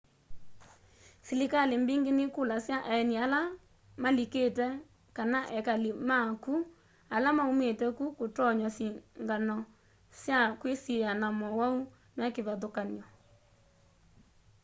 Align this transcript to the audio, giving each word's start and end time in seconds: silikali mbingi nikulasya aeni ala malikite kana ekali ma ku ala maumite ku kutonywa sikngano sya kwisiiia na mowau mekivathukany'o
silikali 1.27 1.75
mbingi 1.83 2.11
nikulasya 2.19 2.77
aeni 2.93 3.15
ala 3.25 3.39
malikite 4.03 4.67
kana 5.17 5.39
ekali 5.57 5.89
ma 6.09 6.19
ku 6.43 6.53
ala 7.15 7.29
maumite 7.37 7.87
ku 7.97 8.05
kutonywa 8.17 8.69
sikngano 8.77 9.57
sya 10.21 10.39
kwisiiia 10.59 11.11
na 11.21 11.27
mowau 11.39 11.77
mekivathukany'o 12.17 13.05